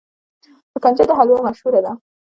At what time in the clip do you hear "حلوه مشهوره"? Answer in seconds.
1.19-1.79